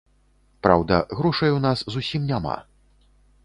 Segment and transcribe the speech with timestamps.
[0.67, 2.59] Праўда, грошай у нас зусім няма.